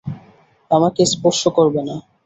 [0.71, 1.95] আমাকে স্পর্শ করবে না।